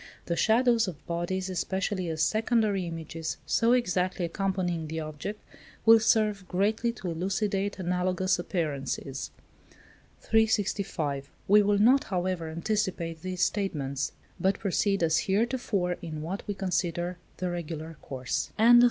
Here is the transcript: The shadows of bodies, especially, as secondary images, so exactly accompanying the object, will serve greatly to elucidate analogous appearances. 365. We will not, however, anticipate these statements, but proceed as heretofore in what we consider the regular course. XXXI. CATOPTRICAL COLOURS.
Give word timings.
The 0.25 0.35
shadows 0.35 0.87
of 0.87 1.05
bodies, 1.05 1.47
especially, 1.47 2.09
as 2.09 2.23
secondary 2.23 2.87
images, 2.87 3.37
so 3.45 3.71
exactly 3.73 4.25
accompanying 4.25 4.87
the 4.87 4.99
object, 4.99 5.39
will 5.85 5.99
serve 5.99 6.47
greatly 6.47 6.91
to 6.93 7.11
elucidate 7.11 7.77
analogous 7.77 8.39
appearances. 8.39 9.29
365. 10.21 11.29
We 11.47 11.61
will 11.61 11.77
not, 11.77 12.05
however, 12.05 12.49
anticipate 12.49 13.21
these 13.21 13.43
statements, 13.43 14.13
but 14.39 14.57
proceed 14.57 15.03
as 15.03 15.19
heretofore 15.29 15.97
in 16.01 16.23
what 16.23 16.41
we 16.47 16.55
consider 16.55 17.19
the 17.37 17.51
regular 17.51 17.95
course. 18.01 18.47
XXXI. 18.47 18.49
CATOPTRICAL 18.49 18.57
COLOURS. 18.57 18.79